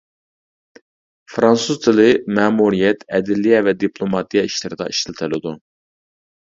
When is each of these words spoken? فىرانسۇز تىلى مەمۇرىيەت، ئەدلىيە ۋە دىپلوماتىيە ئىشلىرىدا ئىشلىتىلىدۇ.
فىرانسۇز 1.33 1.77
تىلى 1.83 2.07
مەمۇرىيەت، 2.39 3.07
ئەدلىيە 3.19 3.63
ۋە 3.69 3.77
دىپلوماتىيە 3.85 4.49
ئىشلىرىدا 4.51 4.93
ئىشلىتىلىدۇ. 4.95 5.59